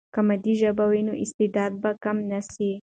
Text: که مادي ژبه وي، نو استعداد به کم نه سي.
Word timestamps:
که 0.13 0.19
مادي 0.27 0.53
ژبه 0.61 0.85
وي، 0.91 1.01
نو 1.07 1.13
استعداد 1.23 1.71
به 1.81 1.91
کم 2.03 2.17
نه 2.31 2.39
سي. 2.51 2.71